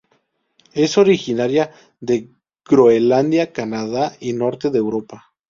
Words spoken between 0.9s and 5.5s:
originaria de Groenlandia, Canadá y Norte de Europa.